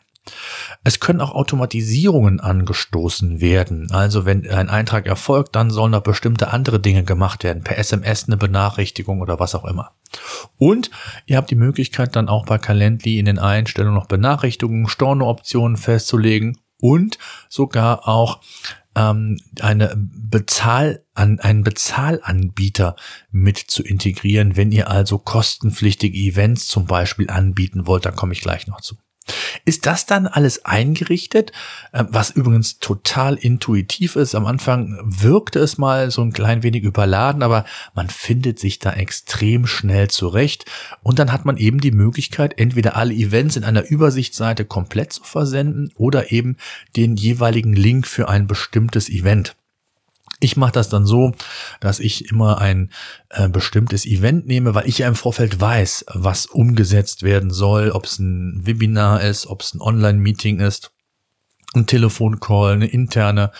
Es 0.83 0.99
können 0.99 1.21
auch 1.21 1.31
Automatisierungen 1.31 2.39
angestoßen 2.39 3.39
werden. 3.39 3.91
Also 3.91 4.25
wenn 4.25 4.49
ein 4.49 4.69
Eintrag 4.69 5.05
erfolgt, 5.05 5.55
dann 5.55 5.69
sollen 5.69 5.91
noch 5.91 6.01
bestimmte 6.01 6.51
andere 6.51 6.79
Dinge 6.79 7.03
gemacht 7.03 7.43
werden. 7.43 7.63
Per 7.63 7.77
SMS 7.77 8.25
eine 8.25 8.37
Benachrichtigung 8.37 9.21
oder 9.21 9.39
was 9.39 9.53
auch 9.53 9.65
immer. 9.65 9.91
Und 10.57 10.89
ihr 11.27 11.37
habt 11.37 11.51
die 11.51 11.55
Möglichkeit 11.55 12.15
dann 12.15 12.29
auch 12.29 12.45
bei 12.45 12.57
Calendly 12.57 13.19
in 13.19 13.25
den 13.25 13.37
Einstellungen 13.37 13.95
noch 13.95 14.07
Benachrichtigungen, 14.07 14.87
Storno-Optionen 14.87 15.77
festzulegen 15.77 16.57
und 16.79 17.19
sogar 17.47 18.07
auch 18.07 18.41
ähm, 18.95 19.39
eine 19.61 19.93
Bezahl 19.95 21.05
an 21.13 21.39
einen 21.39 21.63
Bezahlanbieter 21.63 22.95
mit 23.29 23.57
zu 23.57 23.83
integrieren, 23.83 24.57
wenn 24.57 24.71
ihr 24.71 24.89
also 24.89 25.19
kostenpflichtige 25.19 26.17
Events 26.17 26.67
zum 26.67 26.85
Beispiel 26.85 27.29
anbieten 27.29 27.85
wollt, 27.85 28.05
da 28.05 28.11
komme 28.11 28.33
ich 28.33 28.41
gleich 28.41 28.65
noch 28.65 28.81
zu. 28.81 28.95
Ist 29.65 29.85
das 29.85 30.05
dann 30.05 30.27
alles 30.27 30.65
eingerichtet, 30.65 31.51
äh, 31.91 32.03
was 32.09 32.31
übrigens 32.31 32.79
total 32.79 33.35
intuitiv 33.35 34.15
ist? 34.15 34.35
Am 34.35 34.45
Anfang 34.45 34.97
wirkte 35.03 35.59
es 35.59 35.77
mal 35.77 36.11
so 36.11 36.21
ein 36.21 36.33
klein 36.33 36.63
wenig 36.63 36.83
überladen, 36.83 37.43
aber 37.43 37.65
man 37.93 38.09
findet 38.09 38.59
sich 38.59 38.79
da 38.79 38.93
extrem 38.93 39.67
schnell 39.67 40.09
zurecht 40.09 40.65
und 41.03 41.19
dann 41.19 41.31
hat 41.31 41.45
man 41.45 41.57
eben 41.57 41.79
die 41.79 41.91
Möglichkeit, 41.91 42.59
entweder 42.59 42.95
alle 42.95 43.13
Events 43.13 43.55
in 43.55 43.63
einer 43.63 43.89
Übersichtsseite 43.89 44.65
komplett 44.65 45.13
zu 45.13 45.23
versenden 45.23 45.91
oder 45.95 46.31
eben 46.31 46.57
den 46.95 47.15
jeweiligen 47.15 47.73
Link 47.73 48.07
für 48.07 48.29
ein 48.29 48.47
bestimmtes 48.47 49.09
Event. 49.09 49.55
Ich 50.41 50.57
mache 50.57 50.73
das 50.73 50.89
dann 50.89 51.05
so, 51.05 51.33
dass 51.79 51.99
ich 51.99 52.29
immer 52.29 52.57
ein 52.57 52.91
äh, 53.29 53.47
bestimmtes 53.47 54.05
Event 54.05 54.47
nehme, 54.47 54.75
weil 54.75 54.89
ich 54.89 54.97
ja 54.97 55.07
im 55.07 55.15
Vorfeld 55.15 55.61
weiß, 55.61 56.05
was 56.13 56.47
umgesetzt 56.47 57.23
werden 57.23 57.51
soll, 57.51 57.91
ob 57.91 58.05
es 58.05 58.19
ein 58.19 58.65
Webinar 58.65 59.21
ist, 59.21 59.47
ob 59.47 59.61
es 59.61 59.73
ein 59.73 59.81
Online-Meeting 59.81 60.59
ist 60.59 60.91
ein 61.73 61.85
Telefoncall, 61.85 62.73
eine 62.73 62.87
interne 62.87 63.51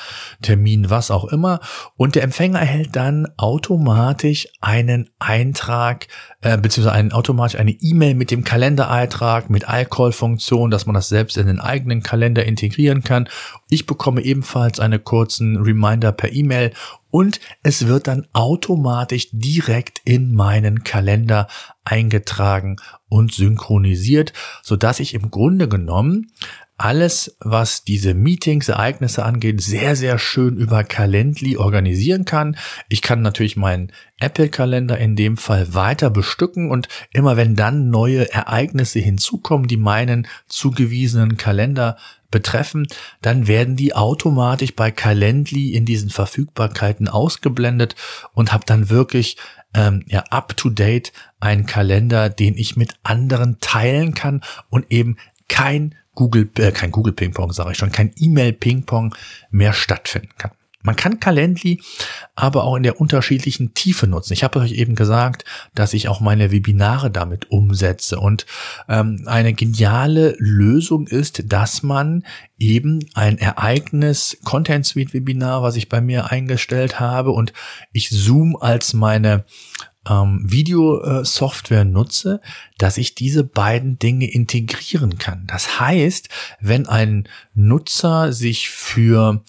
Termin, 0.42 0.90
was 0.90 1.12
auch 1.12 1.26
immer. 1.26 1.60
Und 1.96 2.16
der 2.16 2.24
Empfänger 2.24 2.60
erhält 2.60 2.96
dann 2.96 3.28
automatisch 3.38 4.48
einen 4.60 5.10
Eintrag, 5.20 6.08
äh, 6.42 6.58
beziehungsweise 6.58 6.96
einen, 6.96 7.14
automatisch 7.14 7.60
eine 7.60 7.72
E-Mail 7.72 8.16
mit 8.16 8.32
dem 8.32 8.44
Kalendereintrag, 8.44 9.50
mit 9.50 9.66
iCall-Funktion, 9.68 10.72
dass 10.72 10.86
man 10.86 10.96
das 10.96 11.08
selbst 11.08 11.38
in 11.38 11.48
den 11.48 11.60
eigenen 11.60 12.04
Kalender 12.04 12.46
integrieren 12.46 13.04
kann. 13.04 13.30
Ich 13.70 13.86
bekomme 13.86 14.22
ebenfalls 14.22 14.80
einen 14.80 15.04
kurzen 15.04 15.58
Reminder 15.58 16.12
per 16.12 16.34
E-Mail 16.34 16.74
und 17.12 17.42
es 17.62 17.88
wird 17.88 18.08
dann 18.08 18.26
automatisch 18.32 19.28
direkt 19.34 20.02
in 20.06 20.34
meinen 20.34 20.84
Kalender 20.84 21.48
eingetragen 21.84 22.78
und 23.10 23.34
synchronisiert, 23.34 24.32
so 24.64 24.78
dass 24.78 25.02
ich 25.02 25.14
im 25.14 25.30
Grunde 25.30 25.68
genommen 25.68 26.32
alles, 26.82 27.38
was 27.40 27.84
diese 27.84 28.16
Meetings, 28.16 28.68
Ereignisse 28.68 29.24
angeht, 29.24 29.62
sehr, 29.62 29.96
sehr 29.96 30.18
schön 30.18 30.58
über 30.58 30.84
Calendly 30.84 31.56
organisieren 31.58 32.26
kann. 32.26 32.58
Ich 32.90 33.04
kann 33.04 33.22
natürlich 33.22 33.56
meinen 33.56 33.92
Apple-Kalender 34.20 34.98
in 34.98 35.16
dem 35.16 35.38
Fall 35.38 35.76
weiter 35.76 36.10
bestücken 36.10 36.72
und 36.72 36.88
immer 37.14 37.38
wenn 37.38 37.56
dann 37.56 37.92
neue 37.92 38.34
Ereignisse 38.34 39.00
hinzukommen, 39.00 39.68
die 39.68 39.78
meinen 39.78 40.28
zugewiesenen 40.48 41.38
Kalender 41.38 41.98
betreffen, 42.32 42.88
dann 43.22 43.46
werden 43.46 43.76
die 43.76 43.94
automatisch 43.94 44.76
bei 44.76 44.90
Calendly 44.90 45.76
in 45.76 45.86
diesen 45.86 46.10
Verfügbarkeiten 46.10 47.08
ausgeblendet 47.08 47.96
und 48.34 48.54
habe 48.54 48.66
dann 48.66 48.90
wirklich 48.90 49.38
ähm, 49.76 50.04
ja 50.08 50.24
up 50.32 50.58
to 50.58 50.70
date 50.70 51.14
einen 51.40 51.68
Kalender, 51.68 52.30
den 52.30 52.58
ich 52.58 52.76
mit 52.76 52.96
anderen 53.04 53.60
teilen 53.60 54.16
kann 54.16 54.42
und 54.70 54.92
eben 54.92 55.18
kein 55.48 55.96
Google, 56.22 56.52
äh, 56.60 56.72
kein 56.72 56.92
Google 56.92 57.14
Ping-Pong, 57.14 57.52
sage 57.52 57.72
ich 57.72 57.78
schon, 57.80 57.92
kein 57.92 58.12
E-Mail 58.16 58.54
Ping-Pong 58.54 59.16
mehr 59.50 59.74
stattfinden 59.74 60.30
kann. 60.38 60.52
Man 60.84 60.96
kann 60.96 61.20
Calendly 61.20 61.82
aber 62.36 62.64
auch 62.64 62.76
in 62.76 62.84
der 62.84 63.00
unterschiedlichen 63.00 63.74
Tiefe 63.74 64.08
nutzen. 64.08 64.34
Ich 64.34 64.44
habe 64.44 64.60
euch 64.60 64.74
eben 64.74 64.96
gesagt, 64.96 65.46
dass 65.76 65.94
ich 65.94 66.08
auch 66.08 66.20
meine 66.20 66.52
Webinare 66.52 67.12
damit 67.12 67.52
umsetze. 67.52 68.20
Und 68.20 68.46
ähm, 68.88 69.24
eine 69.26 69.54
geniale 69.54 70.36
Lösung 70.38 71.08
ist, 71.08 71.52
dass 71.52 71.84
man 71.84 72.24
eben 72.58 73.00
ein 73.14 73.38
Ereignis 73.38 74.38
Content 74.44 74.86
Suite 74.86 75.14
Webinar, 75.14 75.64
was 75.64 75.76
ich 75.76 75.90
bei 75.90 76.02
mir 76.02 76.32
eingestellt 76.32 77.00
habe 77.00 77.32
und 77.32 77.54
ich 77.94 78.10
Zoom 78.10 78.56
als 78.56 78.94
meine 78.94 79.46
ähm, 80.10 80.42
Videosoftware 80.44 81.86
nutze, 81.86 82.42
dass 82.78 82.98
ich 82.98 83.16
diese 83.16 83.44
beiden 83.44 84.00
Dinge 84.00 84.30
integrieren 84.30 85.18
kann. 85.18 85.46
Das 85.48 85.80
heißt, 85.80 86.30
wenn 86.60 86.88
ein 86.88 87.28
Nutzer 87.54 88.34
sich 88.34 88.70
für 88.70 89.44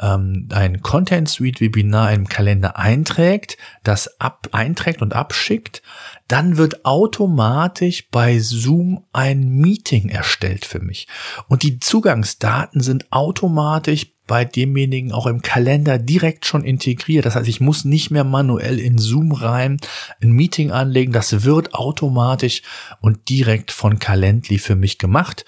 ähm, 0.00 0.48
ein 0.52 0.82
Content 0.82 1.28
Suite 1.28 1.60
Webinar 1.60 2.12
im 2.12 2.28
Kalender 2.28 2.76
einträgt, 2.78 3.56
das 3.82 4.20
ab, 4.20 4.48
einträgt 4.52 5.02
und 5.02 5.14
abschickt, 5.14 5.82
dann 6.28 6.56
wird 6.56 6.84
automatisch 6.84 8.08
bei 8.10 8.38
Zoom 8.38 9.04
ein 9.12 9.48
Meeting 9.48 10.08
erstellt 10.08 10.64
für 10.64 10.80
mich. 10.80 11.06
Und 11.48 11.62
die 11.62 11.78
Zugangsdaten 11.78 12.80
sind 12.80 13.10
automatisch 13.12 14.15
bei 14.26 14.44
demjenigen 14.44 15.12
auch 15.12 15.26
im 15.26 15.42
Kalender 15.42 15.98
direkt 15.98 16.46
schon 16.46 16.64
integriert. 16.64 17.26
Das 17.26 17.36
heißt, 17.36 17.48
ich 17.48 17.60
muss 17.60 17.84
nicht 17.84 18.10
mehr 18.10 18.24
manuell 18.24 18.78
in 18.78 18.98
Zoom 18.98 19.32
rein 19.32 19.78
ein 20.20 20.30
Meeting 20.30 20.70
anlegen. 20.70 21.12
Das 21.12 21.44
wird 21.44 21.74
automatisch 21.74 22.62
und 23.00 23.28
direkt 23.28 23.70
von 23.70 23.98
Calendly 23.98 24.58
für 24.58 24.76
mich 24.76 24.98
gemacht. 24.98 25.44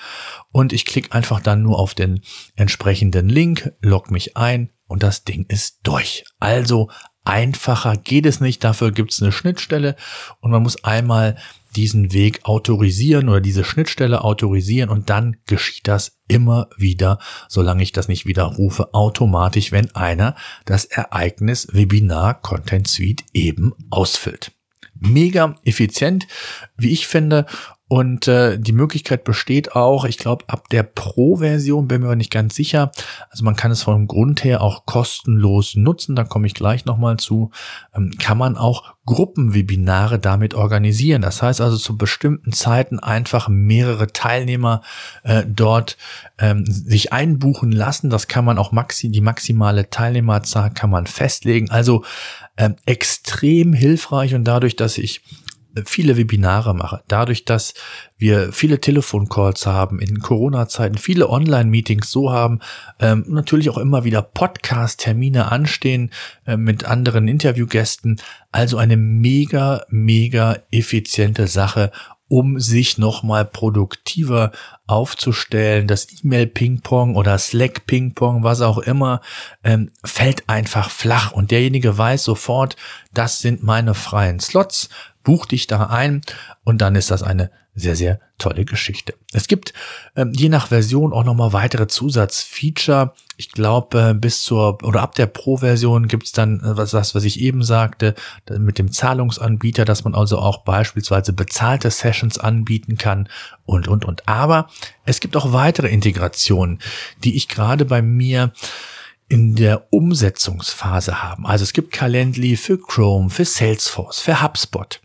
Und 0.53 0.73
ich 0.73 0.85
klicke 0.85 1.13
einfach 1.13 1.41
dann 1.41 1.63
nur 1.63 1.79
auf 1.79 1.95
den 1.95 2.21
entsprechenden 2.57 3.29
Link, 3.29 3.73
log 3.81 4.11
mich 4.11 4.37
ein 4.37 4.71
und 4.87 5.03
das 5.03 5.25
Ding 5.25 5.45
ist 5.49 5.81
durch. 5.83 6.25
Also 6.41 6.91
einfacher 7.29 7.97
geht 7.97 8.27
es 8.27 8.41
nicht. 8.41 8.65
Dafür 8.65 8.91
gibt 8.91 9.13
es 9.13 9.23
eine 9.23 9.33
Schnittstelle 9.33 9.97
und 10.41 10.51
man 10.51 10.63
muss 10.63 10.83
einmal 10.83 11.37
diesen 11.77 12.13
Weg 12.13 12.41
autorisieren 12.45 13.29
oder 13.29 13.43
diese 13.43 13.63
Schnittstelle 13.63 14.25
autorisieren 14.25 14.89
und 14.89 15.11
dann 15.11 15.37
geschieht 15.47 15.87
das 15.87 16.19
immer 16.27 16.71
wieder, 16.79 17.19
solange 17.49 17.83
ich 17.83 17.93
das 17.93 18.09
nicht 18.09 18.25
widerrufe, 18.25 18.95
automatisch, 18.95 19.71
wenn 19.71 19.95
einer 19.95 20.35
das 20.65 20.87
Ereignis 20.87 21.69
Webinar 21.71 22.41
Content 22.41 22.89
Suite 22.89 23.25
eben 23.35 23.75
ausfüllt. 23.91 24.53
Mega 24.95 25.55
effizient, 25.65 26.27
wie 26.77 26.91
ich 26.91 27.07
finde, 27.07 27.47
und 27.89 28.29
äh, 28.29 28.59
die 28.59 28.73
Möglichkeit 28.73 29.25
besteht 29.25 29.75
auch, 29.75 30.05
ich 30.05 30.19
glaube, 30.19 30.45
ab 30.49 30.69
der 30.69 30.83
Pro-Version 30.83 31.89
bin 31.89 32.03
mir 32.03 32.09
aber 32.09 32.17
nicht 32.17 32.31
ganz 32.31 32.55
sicher. 32.55 32.93
Also 33.31 33.45
man 33.45 33.57
kann 33.57 33.71
es 33.71 33.83
vom 33.83 34.07
Grund 34.07 34.45
her 34.45 34.61
auch 34.61 34.85
kostenlos 34.85 35.75
nutzen, 35.75 36.15
da 36.15 36.25
komme 36.25 36.47
ich 36.47 36.53
gleich 36.53 36.85
nochmal 36.85 37.17
zu. 37.17 37.51
Ähm, 37.95 38.13
kann 38.19 38.37
man 38.37 38.59
auch 38.59 38.95
Gruppenwebinare 39.07 40.19
damit 40.19 40.53
organisieren. 40.53 41.23
Das 41.23 41.41
heißt 41.41 41.63
also 41.63 41.79
zu 41.79 41.97
bestimmten 41.97 42.53
Zeiten 42.53 42.99
einfach 42.99 43.49
mehrere 43.49 44.09
Teilnehmer 44.09 44.83
äh, 45.23 45.45
dort 45.47 45.97
ähm, 46.39 46.67
sich 46.67 47.11
einbuchen 47.15 47.73
lassen. 47.73 48.11
Das 48.11 48.29
kann 48.29 48.45
man 48.45 48.59
auch 48.59 48.71
maxi, 48.71 49.09
die 49.09 49.23
maximale 49.23 49.89
Teilnehmerzahl 49.89 50.71
kann 50.71 50.91
man 50.91 51.07
festlegen. 51.07 51.71
Also 51.71 52.05
ähm, 52.59 52.77
extrem 52.85 53.73
hilfreich 53.73 54.35
und 54.35 54.45
dadurch, 54.45 54.77
dass 54.77 54.99
ich 54.99 55.23
viele 55.85 56.17
Webinare 56.17 56.75
mache, 56.75 57.03
dadurch, 57.09 57.45
dass 57.45 57.75
wir 58.17 58.53
viele 58.53 58.81
Telefoncalls 58.81 59.67
haben, 59.67 60.01
in 60.01 60.21
Corona-Zeiten 60.21 60.99
viele 60.99 61.29
Online-Meetings 61.29 62.11
so 62.11 62.33
haben, 62.33 62.61
ähm, 63.01 63.25
natürlich 63.29 63.71
auch 63.71 63.79
immer 63.79 64.05
wieder 64.05 64.23
Podcast-Termine 64.23 65.51
anstehen 65.51 66.11
äh, 66.47 66.57
mit 66.57 66.85
anderen 66.85 67.29
Interviewgästen. 67.29 68.21
Also 68.51 68.77
eine 68.77 68.97
mega, 68.97 69.85
mega 69.89 70.57
effiziente 70.71 71.47
Sache, 71.47 71.93
um 72.29 72.61
sich 72.61 72.99
nochmal 72.99 73.45
produktiver 73.45 74.53
aufzustellen. 74.87 75.87
Das 75.87 76.07
E-Mail-Ping-Pong 76.23 77.17
oder 77.17 77.39
Slack-Ping-Pong, 77.39 78.45
was 78.45 78.61
auch 78.61 78.79
immer, 78.79 79.21
ähm, 79.65 79.91
fällt 80.05 80.49
einfach 80.49 80.91
flach 80.91 81.33
und 81.33 81.51
derjenige 81.51 81.97
weiß 81.97 82.25
sofort, 82.25 82.77
das 83.13 83.41
sind 83.41 83.63
meine 83.63 83.95
freien 83.95 84.41
Slots 84.41 84.91
buch 85.29 85.45
dich 85.45 85.67
da 85.67 85.89
ein 85.89 86.23
und 86.65 86.79
dann 86.79 86.95
ist 86.95 87.11
das 87.11 87.23
eine 87.23 87.51
sehr, 87.75 87.97
sehr 87.97 88.19
tolle 88.39 88.65
Geschichte. 88.65 89.13
Es 89.35 89.47
gibt 89.47 89.75
ähm, 90.17 90.33
je 90.35 90.49
nach 90.49 90.69
Version 90.69 91.13
auch 91.13 91.23
nochmal 91.23 91.53
weitere 91.53 91.87
Zusatzfeature. 91.87 93.13
Ich 93.37 93.53
glaube, 93.53 94.13
äh, 94.13 94.15
bis 94.15 94.41
zur 94.43 94.83
oder 94.83 95.03
ab 95.03 95.15
der 95.17 95.27
Pro-Version 95.27 96.09
gibt's 96.09 96.33
dann 96.33 96.61
äh, 96.61 96.79
was, 96.79 96.93
das, 96.93 97.15
was 97.15 97.25
ich 97.25 97.41
eben 97.41 97.63
sagte, 97.63 98.15
mit 98.59 98.79
dem 98.79 98.91
Zahlungsanbieter, 98.91 99.85
dass 99.85 100.03
man 100.03 100.15
also 100.15 100.39
auch 100.39 100.65
beispielsweise 100.65 101.35
bezahlte 101.35 101.91
Sessions 101.91 102.39
anbieten 102.39 102.97
kann 102.97 103.29
und, 103.67 103.87
und, 103.87 104.07
und. 104.07 104.27
Aber 104.27 104.69
es 105.05 105.21
gibt 105.21 105.37
auch 105.37 105.53
weitere 105.53 105.89
Integrationen, 105.89 106.79
die 107.23 107.37
ich 107.37 107.49
gerade 107.49 107.85
bei 107.85 108.01
mir 108.01 108.55
in 109.29 109.57
der 109.57 109.93
Umsetzungsphase 109.93 111.23
haben. 111.23 111.45
Also 111.47 111.65
es 111.65 111.75
gibt 111.75 111.93
Calendly 111.93 112.57
für 112.57 112.79
Chrome, 112.79 113.29
für 113.29 113.45
Salesforce, 113.45 114.21
für 114.21 114.43
HubSpot. 114.43 115.03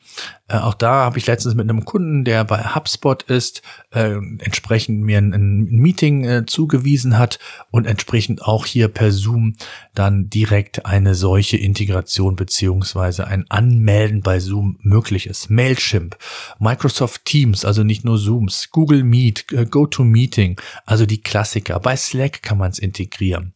Äh, 0.53 0.57
auch 0.57 0.75
da 0.75 1.05
habe 1.05 1.17
ich 1.17 1.25
letztens 1.25 1.55
mit 1.55 1.69
einem 1.69 1.83
Kunden, 1.83 2.23
der 2.25 2.43
bei 2.43 2.75
HubSpot 2.75 3.23
ist, 3.23 3.63
äh, 3.91 4.11
entsprechend 4.39 5.01
mir 5.01 5.17
ein, 5.17 5.33
ein 5.33 5.63
Meeting 5.65 6.25
äh, 6.25 6.45
zugewiesen 6.45 7.17
hat 7.17 7.39
und 7.71 7.87
entsprechend 7.87 8.43
auch 8.43 8.65
hier 8.65 8.87
per 8.87 9.11
Zoom 9.11 9.55
dann 9.95 10.29
direkt 10.29 10.85
eine 10.85 11.15
solche 11.15 11.57
Integration 11.57 12.35
beziehungsweise 12.35 13.25
ein 13.25 13.45
Anmelden 13.49 14.21
bei 14.21 14.39
Zoom 14.39 14.77
möglich 14.81 15.27
ist. 15.27 15.49
Mailchimp, 15.49 16.17
Microsoft 16.59 17.25
Teams, 17.25 17.65
also 17.65 17.83
nicht 17.83 18.05
nur 18.05 18.19
Zooms, 18.19 18.69
Google 18.71 19.03
Meet, 19.03 19.51
äh, 19.53 19.65
GoToMeeting, 19.65 20.59
also 20.85 21.07
die 21.07 21.21
Klassiker. 21.21 21.79
Bei 21.79 21.95
Slack 21.95 22.43
kann 22.43 22.59
man 22.59 22.69
es 22.69 22.79
integrieren. 22.79 23.53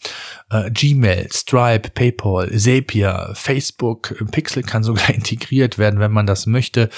Äh, 0.49 0.71
Gmail, 0.71 1.27
Stripe, 1.31 1.89
PayPal, 1.89 2.49
Zapier, 2.57 3.31
Facebook, 3.35 4.15
Pixel 4.31 4.63
kann 4.63 4.83
sogar 4.83 5.09
integriert 5.13 5.77
werden, 5.77 5.99
wenn 5.99 6.11
man 6.11 6.25
das 6.25 6.46
möchte. 6.47 6.89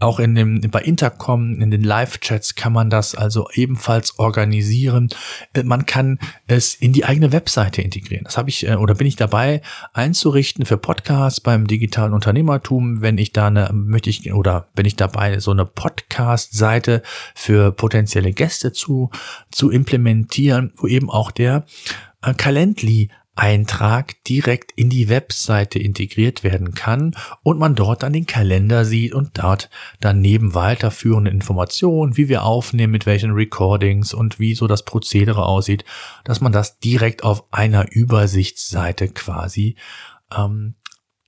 Auch 0.00 0.20
in 0.20 0.34
dem, 0.34 0.60
bei 0.60 0.82
Intercom, 0.82 1.60
in 1.60 1.70
den 1.70 1.82
Live-Chats 1.82 2.54
kann 2.54 2.72
man 2.72 2.90
das 2.90 3.14
also 3.14 3.48
ebenfalls 3.54 4.18
organisieren. 4.18 5.08
Äh, 5.54 5.62
man 5.62 5.86
kann 5.86 6.18
es 6.46 6.74
in 6.74 6.92
die 6.92 7.04
eigene 7.04 7.32
Webseite 7.32 7.82
integrieren. 7.82 8.24
Das 8.24 8.36
habe 8.36 8.50
ich 8.50 8.66
äh, 8.66 8.74
oder 8.74 8.94
bin 8.94 9.06
ich 9.06 9.16
dabei 9.16 9.62
einzurichten 9.92 10.64
für 10.64 10.76
Podcasts 10.76 11.40
beim 11.40 11.66
digitalen 11.66 12.12
Unternehmertum, 12.12 13.00
wenn 13.00 13.18
ich 13.18 13.32
da 13.32 13.48
eine, 13.48 13.70
möchte 13.72 14.10
ich 14.10 14.32
oder 14.32 14.68
bin 14.74 14.86
ich 14.86 14.96
dabei, 14.96 15.38
so 15.38 15.50
eine 15.50 15.64
Podcast-Seite 15.64 17.02
für 17.34 17.72
potenzielle 17.72 18.32
Gäste 18.32 18.72
zu, 18.72 19.10
zu 19.50 19.70
implementieren, 19.70 20.72
wo 20.76 20.86
eben 20.86 21.10
auch 21.10 21.30
der 21.30 21.64
äh, 22.22 22.34
Calendly 22.34 23.10
Eintrag 23.36 24.22
direkt 24.24 24.72
in 24.72 24.88
die 24.88 25.08
Webseite 25.08 25.78
integriert 25.78 26.42
werden 26.42 26.74
kann 26.74 27.14
und 27.42 27.58
man 27.58 27.74
dort 27.74 28.02
dann 28.02 28.14
den 28.14 28.26
Kalender 28.26 28.84
sieht 28.84 29.14
und 29.14 29.38
dort 29.38 29.70
daneben 30.00 30.54
weiterführende 30.54 31.30
Informationen, 31.30 32.16
wie 32.16 32.28
wir 32.28 32.44
aufnehmen, 32.44 32.92
mit 32.92 33.06
welchen 33.06 33.32
Recordings 33.32 34.14
und 34.14 34.40
wie 34.40 34.54
so 34.54 34.66
das 34.66 34.84
Prozedere 34.84 35.44
aussieht, 35.44 35.84
dass 36.24 36.40
man 36.40 36.52
das 36.52 36.78
direkt 36.78 37.24
auf 37.24 37.44
einer 37.52 37.92
Übersichtsseite 37.92 39.08
quasi 39.08 39.76
ähm, 40.36 40.74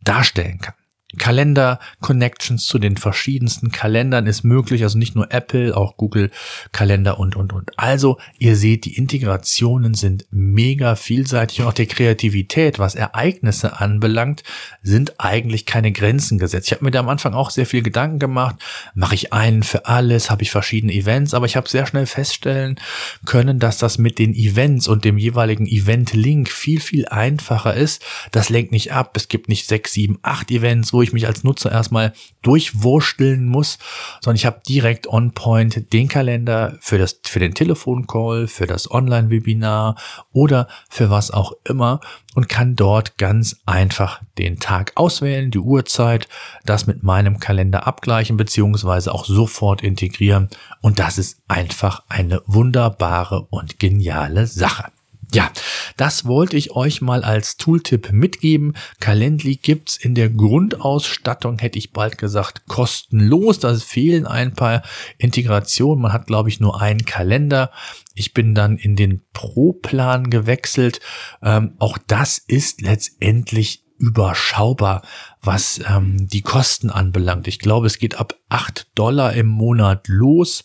darstellen 0.02 0.58
kann. 0.58 0.74
Kalender-Connections 1.16 2.66
zu 2.66 2.78
den 2.78 2.98
verschiedensten 2.98 3.72
Kalendern 3.72 4.26
ist 4.26 4.44
möglich, 4.44 4.82
also 4.82 4.98
nicht 4.98 5.14
nur 5.14 5.32
Apple, 5.32 5.74
auch 5.74 5.96
Google 5.96 6.30
Kalender 6.70 7.18
und, 7.18 7.34
und, 7.34 7.54
und. 7.54 7.70
Also, 7.78 8.18
ihr 8.38 8.56
seht, 8.56 8.84
die 8.84 8.98
Integrationen 8.98 9.94
sind 9.94 10.26
mega 10.30 10.96
vielseitig 10.96 11.60
und 11.60 11.66
auch 11.66 11.72
der 11.72 11.86
Kreativität, 11.86 12.78
was 12.78 12.94
Ereignisse 12.94 13.80
anbelangt, 13.80 14.42
sind 14.82 15.18
eigentlich 15.18 15.64
keine 15.64 15.92
Grenzen 15.92 16.38
gesetzt. 16.38 16.66
Ich 16.66 16.72
habe 16.72 16.84
mir 16.84 16.90
da 16.90 17.00
am 17.00 17.08
Anfang 17.08 17.32
auch 17.32 17.48
sehr 17.48 17.66
viel 17.66 17.82
Gedanken 17.82 18.18
gemacht, 18.18 18.56
mache 18.94 19.14
ich 19.14 19.32
einen 19.32 19.62
für 19.62 19.86
alles, 19.86 20.30
habe 20.30 20.42
ich 20.42 20.50
verschiedene 20.50 20.92
Events, 20.92 21.32
aber 21.32 21.46
ich 21.46 21.56
habe 21.56 21.70
sehr 21.70 21.86
schnell 21.86 22.06
feststellen 22.06 22.78
können, 23.24 23.58
dass 23.58 23.78
das 23.78 23.96
mit 23.96 24.18
den 24.18 24.34
Events 24.34 24.88
und 24.88 25.06
dem 25.06 25.16
jeweiligen 25.16 25.66
Event-Link 25.66 26.50
viel, 26.50 26.80
viel 26.80 27.08
einfacher 27.08 27.72
ist. 27.74 28.04
Das 28.30 28.50
lenkt 28.50 28.72
nicht 28.72 28.92
ab, 28.92 29.12
es 29.16 29.28
gibt 29.28 29.48
nicht 29.48 29.66
sechs, 29.66 29.94
sieben, 29.94 30.18
acht 30.22 30.50
Events, 30.50 30.92
wo 30.92 30.97
ich 31.02 31.12
mich 31.12 31.26
als 31.26 31.44
Nutzer 31.44 31.70
erstmal 31.70 32.12
durchwursteln 32.42 33.46
muss, 33.46 33.78
sondern 34.22 34.36
ich 34.36 34.46
habe 34.46 34.60
direkt 34.66 35.06
on 35.06 35.32
point 35.32 35.92
den 35.92 36.08
Kalender 36.08 36.76
für 36.80 36.98
das, 36.98 37.20
für 37.24 37.40
den 37.40 37.54
Telefoncall, 37.54 38.46
für 38.46 38.66
das 38.66 38.90
Online-Webinar 38.90 39.96
oder 40.32 40.68
für 40.88 41.10
was 41.10 41.30
auch 41.30 41.52
immer 41.64 42.00
und 42.34 42.48
kann 42.48 42.76
dort 42.76 43.18
ganz 43.18 43.56
einfach 43.66 44.20
den 44.38 44.60
Tag 44.60 44.92
auswählen, 44.94 45.50
die 45.50 45.58
Uhrzeit, 45.58 46.28
das 46.64 46.86
mit 46.86 47.02
meinem 47.02 47.40
Kalender 47.40 47.86
abgleichen 47.86 48.36
beziehungsweise 48.36 49.12
auch 49.12 49.24
sofort 49.24 49.82
integrieren 49.82 50.48
und 50.80 50.98
das 50.98 51.18
ist 51.18 51.42
einfach 51.48 52.02
eine 52.08 52.42
wunderbare 52.46 53.46
und 53.50 53.78
geniale 53.78 54.46
Sache. 54.46 54.92
Ja, 55.34 55.50
das 55.98 56.24
wollte 56.24 56.56
ich 56.56 56.70
euch 56.70 57.02
mal 57.02 57.22
als 57.22 57.58
Tooltip 57.58 58.12
mitgeben. 58.12 58.74
Calendly 58.98 59.56
gibt's 59.56 59.96
in 59.96 60.14
der 60.14 60.30
Grundausstattung, 60.30 61.58
hätte 61.58 61.78
ich 61.78 61.92
bald 61.92 62.16
gesagt, 62.16 62.66
kostenlos. 62.66 63.58
Da 63.58 63.74
fehlen 63.74 64.26
ein 64.26 64.54
paar 64.54 64.82
Integrationen. 65.18 66.02
Man 66.02 66.12
hat, 66.14 66.28
glaube 66.28 66.48
ich, 66.48 66.60
nur 66.60 66.80
einen 66.80 67.04
Kalender. 67.04 67.70
Ich 68.14 68.32
bin 68.32 68.54
dann 68.54 68.78
in 68.78 68.96
den 68.96 69.22
Pro-Plan 69.34 70.30
gewechselt. 70.30 71.00
Ähm, 71.42 71.74
auch 71.78 71.98
das 72.06 72.38
ist 72.38 72.80
letztendlich 72.80 73.84
überschaubar, 73.98 75.02
was 75.42 75.80
ähm, 75.88 76.28
die 76.28 76.42
Kosten 76.42 76.88
anbelangt. 76.88 77.48
Ich 77.48 77.58
glaube, 77.58 77.86
es 77.86 77.98
geht 77.98 78.18
ab 78.18 78.34
acht 78.48 78.86
Dollar 78.94 79.34
im 79.34 79.48
Monat 79.48 80.08
los. 80.08 80.64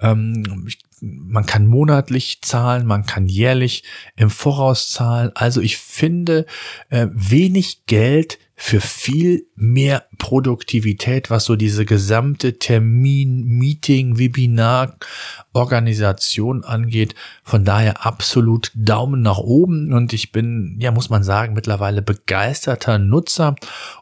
Ähm, 0.00 0.64
ich 0.66 0.78
man 1.00 1.46
kann 1.46 1.66
monatlich 1.66 2.40
zahlen, 2.42 2.86
man 2.86 3.06
kann 3.06 3.28
jährlich 3.28 3.84
im 4.16 4.30
Voraus 4.30 4.90
zahlen. 4.90 5.30
Also 5.34 5.60
ich 5.60 5.76
finde 5.78 6.46
äh, 6.90 7.06
wenig 7.12 7.86
Geld 7.86 8.38
für 8.60 8.80
viel 8.80 9.46
mehr 9.54 10.06
Produktivität, 10.18 11.30
was 11.30 11.44
so 11.44 11.54
diese 11.54 11.84
gesamte 11.84 12.58
Termin, 12.58 13.44
Meeting, 13.44 14.18
Webinar, 14.18 14.96
Organisation 15.52 16.64
angeht. 16.64 17.14
Von 17.44 17.64
daher 17.64 18.04
absolut 18.04 18.72
Daumen 18.74 19.22
nach 19.22 19.38
oben 19.38 19.92
und 19.92 20.12
ich 20.12 20.32
bin, 20.32 20.76
ja, 20.80 20.90
muss 20.90 21.08
man 21.08 21.22
sagen, 21.22 21.54
mittlerweile 21.54 22.02
begeisterter 22.02 22.98
Nutzer 22.98 23.54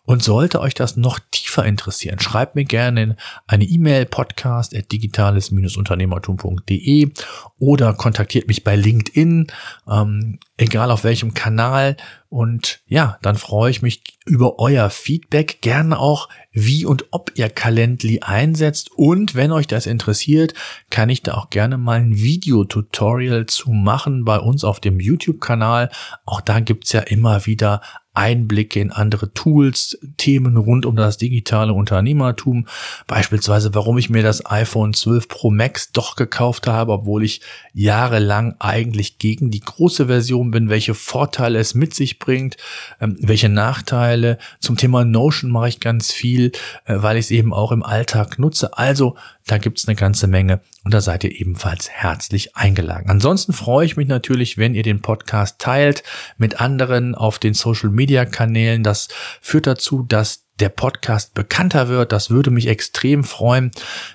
und 0.04 0.22
sollte 0.22 0.60
euch 0.60 0.72
das 0.72 0.96
noch 0.96 1.18
tiefer 1.30 1.45
interessieren, 1.64 2.20
schreibt 2.20 2.54
mir 2.54 2.64
gerne 2.64 3.16
eine 3.46 3.64
E-Mail 3.64 4.04
podcast 4.06 4.76
at 4.76 4.92
digitales-unternehmertum.de 4.92 7.12
oder 7.58 7.94
kontaktiert 7.94 8.48
mich 8.48 8.64
bei 8.64 8.76
LinkedIn, 8.76 9.46
ähm, 9.88 10.38
egal 10.56 10.90
auf 10.90 11.04
welchem 11.04 11.34
Kanal. 11.34 11.96
Und 12.28 12.80
ja, 12.86 13.18
dann 13.22 13.36
freue 13.36 13.70
ich 13.70 13.82
mich 13.82 14.02
über 14.26 14.58
euer 14.58 14.90
Feedback, 14.90 15.60
gerne 15.62 15.98
auch, 15.98 16.28
wie 16.52 16.84
und 16.84 17.06
ob 17.12 17.32
ihr 17.36 17.48
Calendly 17.48 18.20
einsetzt. 18.20 18.90
Und 18.94 19.34
wenn 19.34 19.52
euch 19.52 19.66
das 19.66 19.86
interessiert, 19.86 20.52
kann 20.90 21.08
ich 21.08 21.22
da 21.22 21.34
auch 21.34 21.50
gerne 21.50 21.78
mal 21.78 22.00
ein 22.00 22.16
Videotutorial 22.16 23.46
zu 23.46 23.70
machen 23.70 24.24
bei 24.24 24.38
uns 24.38 24.64
auf 24.64 24.80
dem 24.80 25.00
YouTube-Kanal. 25.00 25.90
Auch 26.24 26.40
da 26.40 26.60
gibt's 26.60 26.92
ja 26.92 27.00
immer 27.00 27.46
wieder 27.46 27.80
Einblicke 28.16 28.80
in 28.80 28.90
andere 28.90 29.32
Tools, 29.32 29.98
Themen 30.16 30.56
rund 30.56 30.86
um 30.86 30.96
das 30.96 31.18
digitale 31.18 31.72
Unternehmertum, 31.72 32.66
beispielsweise 33.06 33.74
warum 33.74 33.98
ich 33.98 34.10
mir 34.10 34.22
das 34.22 34.44
iPhone 34.46 34.94
12 34.94 35.28
Pro 35.28 35.50
Max 35.50 35.92
doch 35.92 36.16
gekauft 36.16 36.66
habe, 36.66 36.92
obwohl 36.92 37.24
ich 37.24 37.40
jahrelang 37.72 38.56
eigentlich 38.58 39.18
gegen 39.18 39.50
die 39.50 39.60
große 39.60 40.06
Version 40.06 40.50
bin, 40.50 40.68
welche 40.68 40.94
Vorteile 40.94 41.58
es 41.58 41.74
mit 41.74 41.94
sich 41.94 42.18
bringt, 42.18 42.56
ähm, 43.00 43.16
welche 43.20 43.48
Nachteile. 43.48 44.38
Zum 44.60 44.76
Thema 44.76 45.04
Notion 45.04 45.50
mache 45.50 45.68
ich 45.68 45.80
ganz 45.80 46.12
viel, 46.12 46.52
äh, 46.86 46.96
weil 46.96 47.16
ich 47.16 47.26
es 47.26 47.30
eben 47.30 47.52
auch 47.52 47.72
im 47.72 47.82
Alltag 47.82 48.38
nutze. 48.38 48.76
Also 48.78 49.16
da 49.46 49.58
gibt's 49.58 49.86
eine 49.86 49.94
ganze 49.94 50.26
Menge 50.26 50.60
und 50.84 50.92
da 50.92 51.00
seid 51.00 51.22
ihr 51.24 51.32
ebenfalls 51.32 51.88
herzlich 51.88 52.56
eingeladen. 52.56 53.08
Ansonsten 53.08 53.52
freue 53.52 53.86
ich 53.86 53.96
mich 53.96 54.08
natürlich, 54.08 54.58
wenn 54.58 54.74
ihr 54.74 54.82
den 54.82 55.02
Podcast 55.02 55.60
teilt 55.60 56.02
mit 56.36 56.60
anderen 56.60 57.14
auf 57.14 57.38
den 57.38 57.54
Social 57.54 57.90
Media 57.90 58.24
Kanälen. 58.24 58.82
Das 58.82 59.08
führt 59.40 59.66
dazu, 59.66 60.02
dass 60.02 60.46
der 60.58 60.68
Podcast 60.70 61.34
bekannter 61.34 61.88
wird. 61.88 62.12
Das 62.12 62.30
würde 62.30 62.50
mich 62.50 62.66
extrem 62.66 63.24
freuen, 63.24 63.70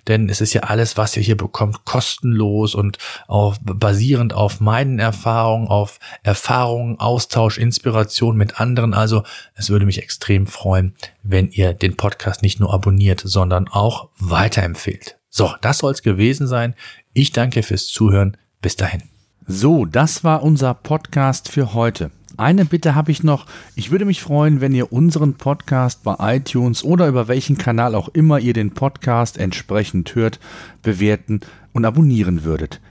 denn 0.07 0.27
es 0.27 0.41
ist 0.41 0.53
ja 0.53 0.63
alles, 0.63 0.97
was 0.97 1.15
ihr 1.15 1.23
hier 1.23 1.37
bekommt, 1.37 1.85
kostenlos 1.85 2.75
und 2.75 2.97
auch 3.27 3.57
basierend 3.61 4.33
auf 4.33 4.59
meinen 4.59 4.99
Erfahrungen, 4.99 5.67
auf 5.67 5.99
Erfahrungen, 6.23 6.99
Austausch, 6.99 7.57
Inspiration 7.57 8.37
mit 8.37 8.59
anderen. 8.59 8.93
Also 8.93 9.23
es 9.55 9.69
würde 9.69 9.85
mich 9.85 10.01
extrem 10.01 10.47
freuen, 10.47 10.95
wenn 11.23 11.51
ihr 11.51 11.73
den 11.73 11.95
Podcast 11.95 12.41
nicht 12.41 12.59
nur 12.59 12.73
abonniert, 12.73 13.21
sondern 13.23 13.67
auch 13.67 14.09
weiterempfehlt. 14.17 15.20
So, 15.33 15.49
das 15.61 15.77
soll's 15.77 16.01
gewesen 16.01 16.45
sein. 16.45 16.75
Ich 17.13 17.31
danke 17.31 17.63
fürs 17.63 17.87
Zuhören. 17.87 18.35
Bis 18.61 18.75
dahin. 18.75 19.03
So, 19.47 19.85
das 19.85 20.25
war 20.25 20.43
unser 20.43 20.73
Podcast 20.73 21.47
für 21.47 21.73
heute. 21.73 22.11
eine 22.35 22.65
Bitte 22.65 22.95
habe 22.95 23.11
ich 23.11 23.23
noch. 23.23 23.45
Ich 23.75 23.91
würde 23.91 24.03
mich 24.03 24.21
freuen, 24.21 24.59
wenn 24.59 24.73
ihr 24.73 24.91
unseren 24.91 25.35
Podcast 25.35 26.03
bei 26.03 26.35
iTunes 26.35 26.83
oder 26.83 27.07
über 27.07 27.29
welchen 27.29 27.57
Kanal 27.57 27.95
auch 27.95 28.09
immer 28.09 28.39
ihr 28.39 28.51
den 28.51 28.73
Podcast 28.73 29.37
entsprechend 29.37 30.15
hört, 30.15 30.41
bewerten 30.81 31.39
und 31.71 31.85
abonnieren 31.85 32.43
würdet. 32.43 32.81